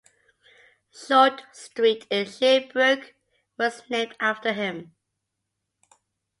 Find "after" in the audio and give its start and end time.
4.19-4.51